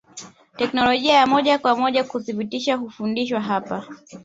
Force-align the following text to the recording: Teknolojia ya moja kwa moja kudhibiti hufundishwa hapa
Teknolojia 0.57 1.13
ya 1.17 1.27
moja 1.27 1.59
kwa 1.59 1.75
moja 1.75 2.03
kudhibiti 2.03 2.71
hufundishwa 2.71 3.41
hapa 3.41 3.87